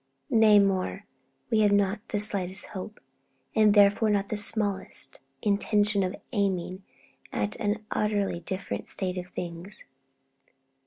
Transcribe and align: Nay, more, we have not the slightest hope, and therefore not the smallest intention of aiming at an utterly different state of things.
Nay, 0.31 0.57
more, 0.57 1.05
we 1.51 1.59
have 1.59 1.71
not 1.71 2.07
the 2.07 2.19
slightest 2.19 2.65
hope, 2.73 2.99
and 3.55 3.75
therefore 3.75 4.09
not 4.09 4.29
the 4.29 4.35
smallest 4.35 5.19
intention 5.43 6.01
of 6.01 6.15
aiming 6.31 6.81
at 7.31 7.55
an 7.57 7.85
utterly 7.91 8.39
different 8.39 8.89
state 8.89 9.15
of 9.19 9.27
things. 9.27 9.85